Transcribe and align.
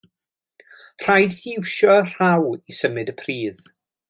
Rhaid 1.03 1.35
i 1.37 1.39
ti 1.41 1.53
iwsio 1.59 1.99
rhaw 2.09 2.49
i 2.73 2.79
symud 2.79 3.13
y 3.15 3.17
pridd. 3.23 3.63